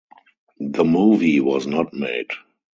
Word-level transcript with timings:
The 0.59 0.83
movie 0.83 1.41
was 1.41 1.67
not 1.67 1.93
made. 1.93 2.31